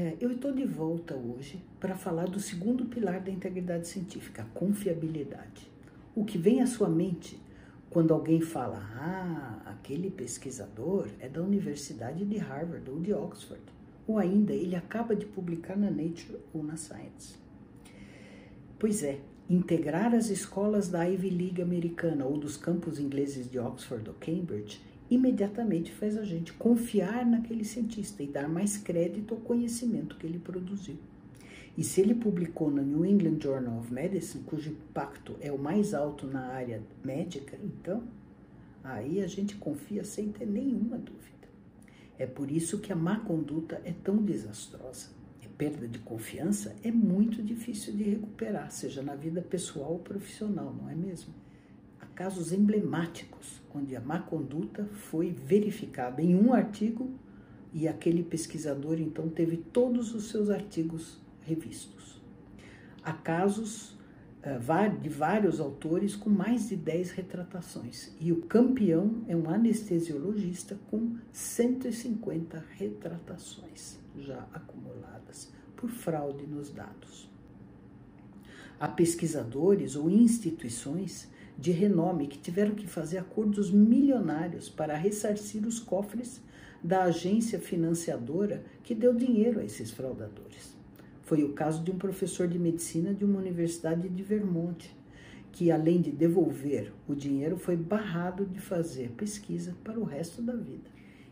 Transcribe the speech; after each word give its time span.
É, 0.00 0.16
eu 0.20 0.30
estou 0.30 0.52
de 0.52 0.64
volta 0.64 1.16
hoje 1.16 1.60
para 1.80 1.96
falar 1.96 2.26
do 2.26 2.38
segundo 2.38 2.84
pilar 2.84 3.18
da 3.18 3.32
integridade 3.32 3.88
científica, 3.88 4.42
a 4.42 4.56
confiabilidade. 4.56 5.68
O 6.14 6.24
que 6.24 6.38
vem 6.38 6.62
à 6.62 6.68
sua 6.68 6.88
mente 6.88 7.36
quando 7.90 8.14
alguém 8.14 8.40
fala, 8.40 8.78
ah, 8.94 9.60
aquele 9.66 10.08
pesquisador 10.08 11.08
é 11.18 11.28
da 11.28 11.42
Universidade 11.42 12.24
de 12.24 12.36
Harvard 12.36 12.88
ou 12.88 13.00
de 13.00 13.12
Oxford, 13.12 13.60
ou 14.06 14.18
ainda 14.18 14.52
ele 14.52 14.76
acaba 14.76 15.16
de 15.16 15.26
publicar 15.26 15.76
na 15.76 15.90
Nature 15.90 16.38
ou 16.54 16.62
na 16.62 16.76
Science. 16.76 17.36
Pois 18.78 19.02
é, 19.02 19.18
integrar 19.50 20.14
as 20.14 20.30
escolas 20.30 20.88
da 20.88 21.02
Ivy 21.02 21.30
League 21.30 21.60
americana 21.60 22.24
ou 22.24 22.38
dos 22.38 22.56
campos 22.56 23.00
ingleses 23.00 23.50
de 23.50 23.58
Oxford 23.58 24.08
ou 24.08 24.14
Cambridge 24.14 24.80
imediatamente 25.10 25.92
faz 25.92 26.16
a 26.16 26.24
gente 26.24 26.52
confiar 26.52 27.24
naquele 27.24 27.64
cientista 27.64 28.22
e 28.22 28.26
dar 28.26 28.48
mais 28.48 28.76
crédito 28.76 29.34
ao 29.34 29.40
conhecimento 29.40 30.16
que 30.16 30.26
ele 30.26 30.38
produziu. 30.38 30.96
E 31.76 31.84
se 31.84 32.00
ele 32.00 32.14
publicou 32.14 32.70
no 32.70 32.82
New 32.82 33.06
England 33.06 33.38
Journal 33.40 33.78
of 33.78 33.92
Medicine, 33.92 34.42
cujo 34.44 34.70
impacto 34.70 35.36
é 35.40 35.52
o 35.52 35.58
mais 35.58 35.94
alto 35.94 36.26
na 36.26 36.48
área 36.48 36.82
médica, 37.04 37.56
então 37.62 38.02
aí 38.82 39.22
a 39.22 39.26
gente 39.26 39.54
confia 39.54 40.02
sem 40.02 40.32
ter 40.32 40.46
nenhuma 40.46 40.98
dúvida. 40.98 41.28
É 42.18 42.26
por 42.26 42.50
isso 42.50 42.80
que 42.80 42.92
a 42.92 42.96
má 42.96 43.20
conduta 43.20 43.80
é 43.84 43.92
tão 43.92 44.16
desastrosa. 44.16 45.10
A 45.44 45.48
perda 45.56 45.86
de 45.86 46.00
confiança 46.00 46.74
é 46.82 46.90
muito 46.90 47.42
difícil 47.42 47.94
de 47.94 48.02
recuperar, 48.02 48.70
seja 48.72 49.02
na 49.02 49.14
vida 49.14 49.40
pessoal 49.40 49.92
ou 49.92 49.98
profissional, 50.00 50.74
não 50.74 50.90
é 50.90 50.94
mesmo? 50.94 51.32
Casos 52.18 52.52
emblemáticos 52.52 53.62
onde 53.72 53.94
a 53.94 54.00
má 54.00 54.18
conduta 54.18 54.84
foi 54.92 55.30
verificada 55.30 56.20
em 56.20 56.34
um 56.34 56.52
artigo 56.52 57.12
e 57.72 57.86
aquele 57.86 58.24
pesquisador 58.24 58.98
então 58.98 59.28
teve 59.28 59.56
todos 59.56 60.12
os 60.12 60.28
seus 60.28 60.50
artigos 60.50 61.20
revistos. 61.42 62.20
Há 63.04 63.12
casos 63.12 63.92
uh, 64.42 64.98
de 65.00 65.08
vários 65.08 65.60
autores 65.60 66.16
com 66.16 66.28
mais 66.28 66.70
de 66.70 66.74
10 66.74 67.12
retratações 67.12 68.12
e 68.18 68.32
o 68.32 68.42
campeão 68.42 69.22
é 69.28 69.36
um 69.36 69.48
anestesiologista 69.48 70.76
com 70.90 71.18
150 71.30 72.64
retratações 72.76 73.96
já 74.16 74.44
acumuladas 74.52 75.52
por 75.76 75.88
fraude 75.88 76.44
nos 76.48 76.72
dados. 76.72 77.30
Há 78.80 78.88
pesquisadores 78.88 79.94
ou 79.94 80.10
instituições 80.10 81.28
de 81.58 81.72
renome 81.72 82.28
que 82.28 82.38
tiveram 82.38 82.76
que 82.76 82.86
fazer 82.86 83.18
acordos 83.18 83.72
milionários 83.72 84.68
para 84.68 84.96
ressarcir 84.96 85.66
os 85.66 85.80
cofres 85.80 86.40
da 86.82 87.02
agência 87.02 87.58
financiadora 87.58 88.62
que 88.84 88.94
deu 88.94 89.12
dinheiro 89.12 89.58
a 89.58 89.64
esses 89.64 89.90
fraudadores. 89.90 90.76
Foi 91.22 91.42
o 91.42 91.52
caso 91.52 91.82
de 91.82 91.90
um 91.90 91.98
professor 91.98 92.46
de 92.46 92.58
medicina 92.58 93.12
de 93.12 93.24
uma 93.24 93.40
universidade 93.40 94.08
de 94.08 94.22
Vermont, 94.22 94.88
que 95.50 95.72
além 95.72 96.00
de 96.00 96.12
devolver 96.12 96.92
o 97.08 97.14
dinheiro, 97.14 97.58
foi 97.58 97.76
barrado 97.76 98.46
de 98.46 98.60
fazer 98.60 99.10
pesquisa 99.10 99.74
para 99.82 99.98
o 99.98 100.04
resto 100.04 100.40
da 100.40 100.54
vida. 100.54 100.88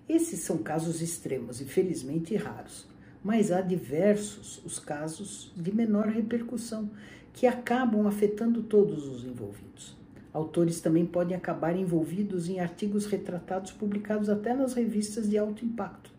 Esses 0.08 0.40
são 0.40 0.58
casos 0.58 1.00
extremos 1.00 1.60
e 1.60 1.64
felizmente 1.64 2.34
raros, 2.34 2.88
mas 3.22 3.52
há 3.52 3.60
diversos 3.60 4.60
os 4.64 4.80
casos 4.80 5.52
de 5.56 5.72
menor 5.72 6.08
repercussão 6.08 6.90
que 7.32 7.46
acabam 7.46 8.06
afetando 8.06 8.64
todos 8.64 9.06
os 9.06 9.24
envolvidos. 9.24 9.96
Autores 10.36 10.82
também 10.82 11.06
podem 11.06 11.34
acabar 11.34 11.74
envolvidos 11.74 12.46
em 12.46 12.60
artigos 12.60 13.06
retratados 13.06 13.72
publicados 13.72 14.28
até 14.28 14.52
nas 14.52 14.74
revistas 14.74 15.30
de 15.30 15.38
alto 15.38 15.64
impacto, 15.64 16.10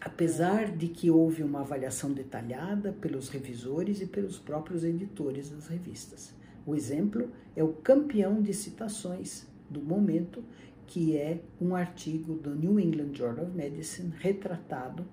apesar 0.00 0.74
de 0.74 0.88
que 0.88 1.10
houve 1.10 1.42
uma 1.42 1.60
avaliação 1.60 2.10
detalhada 2.10 2.94
pelos 2.94 3.28
revisores 3.28 4.00
e 4.00 4.06
pelos 4.06 4.38
próprios 4.38 4.84
editores 4.84 5.50
das 5.50 5.66
revistas. 5.66 6.32
O 6.64 6.74
exemplo 6.74 7.30
é 7.54 7.62
o 7.62 7.74
campeão 7.74 8.40
de 8.40 8.54
citações 8.54 9.46
do 9.68 9.82
momento, 9.82 10.42
que 10.86 11.14
é 11.18 11.42
um 11.60 11.76
artigo 11.76 12.36
do 12.36 12.54
New 12.54 12.80
England 12.80 13.12
Journal 13.12 13.44
of 13.44 13.54
Medicine 13.54 14.14
retratado. 14.16 15.04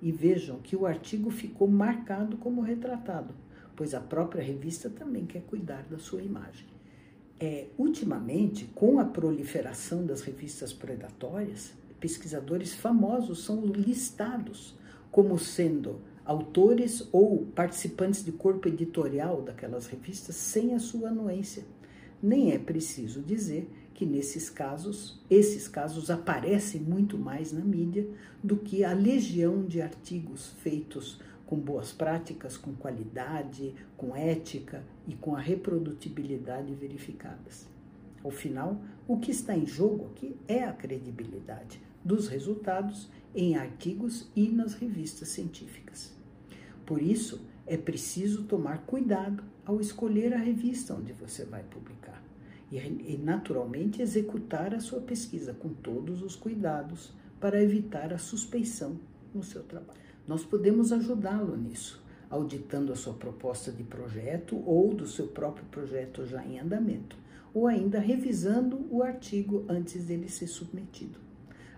E 0.00 0.10
vejam 0.10 0.60
que 0.60 0.74
o 0.74 0.86
artigo 0.86 1.30
ficou 1.30 1.68
marcado 1.68 2.38
como 2.38 2.62
retratado, 2.62 3.34
pois 3.76 3.92
a 3.92 4.00
própria 4.00 4.42
revista 4.42 4.88
também 4.88 5.26
quer 5.26 5.42
cuidar 5.42 5.82
da 5.90 5.98
sua 5.98 6.22
imagem. 6.22 6.72
É, 7.44 7.66
ultimamente, 7.76 8.66
com 8.66 9.00
a 9.00 9.04
proliferação 9.04 10.06
das 10.06 10.20
revistas 10.20 10.72
predatórias, 10.72 11.72
pesquisadores 11.98 12.72
famosos 12.72 13.42
são 13.42 13.66
listados 13.66 14.76
como 15.10 15.36
sendo 15.36 16.00
autores 16.24 17.08
ou 17.10 17.44
participantes 17.46 18.24
de 18.24 18.30
corpo 18.30 18.68
editorial 18.68 19.42
daquelas 19.42 19.88
revistas 19.88 20.36
sem 20.36 20.72
a 20.72 20.78
sua 20.78 21.08
anuência. 21.08 21.64
Nem 22.22 22.52
é 22.52 22.58
preciso 22.60 23.20
dizer 23.20 23.68
que 23.92 24.06
nesses 24.06 24.48
casos, 24.48 25.20
esses 25.28 25.66
casos 25.66 26.10
aparecem 26.10 26.80
muito 26.80 27.18
mais 27.18 27.50
na 27.50 27.64
mídia 27.64 28.06
do 28.40 28.56
que 28.56 28.84
a 28.84 28.92
legião 28.92 29.64
de 29.64 29.82
artigos 29.82 30.54
feitos 30.62 31.18
com 31.52 31.58
boas 31.58 31.92
práticas, 31.92 32.56
com 32.56 32.72
qualidade, 32.72 33.74
com 33.94 34.16
ética 34.16 34.82
e 35.06 35.14
com 35.14 35.36
a 35.36 35.38
reprodutibilidade 35.38 36.74
verificadas. 36.74 37.68
Ao 38.24 38.30
final, 38.30 38.80
o 39.06 39.18
que 39.18 39.30
está 39.30 39.54
em 39.54 39.66
jogo 39.66 40.06
aqui 40.06 40.34
é 40.48 40.64
a 40.64 40.72
credibilidade 40.72 41.78
dos 42.02 42.26
resultados 42.26 43.10
em 43.34 43.54
artigos 43.54 44.30
e 44.34 44.48
nas 44.48 44.72
revistas 44.72 45.28
científicas. 45.28 46.14
Por 46.86 47.02
isso, 47.02 47.42
é 47.66 47.76
preciso 47.76 48.44
tomar 48.44 48.86
cuidado 48.86 49.44
ao 49.66 49.78
escolher 49.78 50.32
a 50.32 50.38
revista 50.38 50.94
onde 50.94 51.12
você 51.12 51.44
vai 51.44 51.64
publicar 51.64 52.24
e, 52.70 53.18
naturalmente, 53.22 54.00
executar 54.00 54.74
a 54.74 54.80
sua 54.80 55.02
pesquisa 55.02 55.52
com 55.52 55.68
todos 55.68 56.22
os 56.22 56.34
cuidados 56.34 57.12
para 57.38 57.62
evitar 57.62 58.10
a 58.10 58.16
suspeição 58.16 58.98
no 59.34 59.42
seu 59.42 59.62
trabalho. 59.64 60.00
Nós 60.26 60.44
podemos 60.44 60.92
ajudá-lo 60.92 61.56
nisso, 61.56 62.02
auditando 62.30 62.92
a 62.92 62.96
sua 62.96 63.14
proposta 63.14 63.72
de 63.72 63.82
projeto 63.82 64.56
ou 64.64 64.94
do 64.94 65.06
seu 65.06 65.26
próprio 65.26 65.64
projeto 65.66 66.24
já 66.24 66.44
em 66.44 66.60
andamento, 66.60 67.16
ou 67.52 67.66
ainda 67.66 67.98
revisando 67.98 68.86
o 68.90 69.02
artigo 69.02 69.64
antes 69.68 70.04
dele 70.04 70.28
ser 70.28 70.46
submetido. 70.46 71.18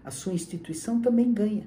A 0.04 0.10
sua 0.10 0.34
instituição 0.34 1.00
também 1.00 1.32
ganha, 1.32 1.66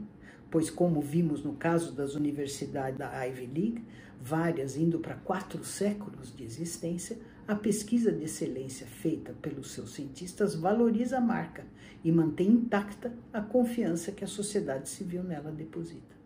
pois, 0.51 0.69
como 0.69 1.01
vimos 1.01 1.43
no 1.43 1.53
caso 1.53 1.93
das 1.93 2.13
universidades 2.13 2.97
da 2.97 3.25
Ivy 3.25 3.47
League, 3.47 3.83
várias 4.21 4.77
indo 4.77 4.99
para 4.99 5.15
quatro 5.15 5.63
séculos 5.65 6.35
de 6.35 6.44
existência, 6.44 7.17
a 7.47 7.55
pesquisa 7.55 8.11
de 8.11 8.25
excelência 8.25 8.85
feita 8.85 9.33
pelos 9.41 9.71
seus 9.71 9.94
cientistas 9.95 10.53
valoriza 10.53 11.17
a 11.17 11.21
marca 11.21 11.65
e 12.03 12.11
mantém 12.11 12.49
intacta 12.49 13.13
a 13.33 13.41
confiança 13.41 14.11
que 14.11 14.23
a 14.23 14.27
sociedade 14.27 14.89
civil 14.89 15.23
nela 15.23 15.51
deposita. 15.51 16.16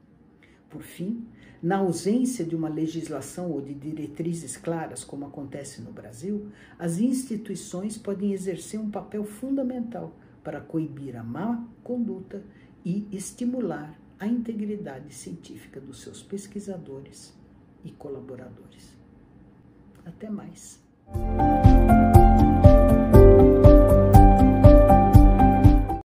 Por 0.72 0.82
fim, 0.82 1.28
na 1.62 1.78
ausência 1.78 2.46
de 2.46 2.56
uma 2.56 2.70
legislação 2.70 3.52
ou 3.52 3.62
de 3.62 3.74
diretrizes 3.74 4.56
claras, 4.56 5.04
como 5.04 5.26
acontece 5.26 5.82
no 5.82 5.92
Brasil, 5.92 6.50
as 6.80 7.00
instituições 7.00 7.98
podem 7.98 8.32
exercer 8.32 8.80
um 8.80 8.90
papel 8.90 9.26
fundamental 9.26 10.16
para 10.42 10.62
coibir 10.62 11.16
a 11.18 11.24
má 11.24 11.68
conduta 11.84 12.42
e 12.84 13.06
estimular 13.12 13.94
a 14.18 14.26
integridade 14.26 15.14
científica 15.14 15.80
dos 15.80 16.02
seus 16.02 16.24
pesquisadores 16.24 17.38
e 17.84 17.92
colaboradores. 17.92 18.96
Até 20.06 20.30
mais. 20.30 20.80